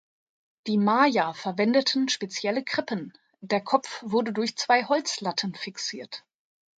Die 0.65 0.79
Maya 0.79 1.31
verwendeten 1.31 2.09
spezielle 2.09 2.63
Krippen, 2.63 3.15
der 3.41 3.61
Kopf 3.63 4.01
wurde 4.03 4.33
durch 4.33 4.57
zwei 4.57 4.87
Holzlatten 4.87 5.53
fixiert. 5.53 6.23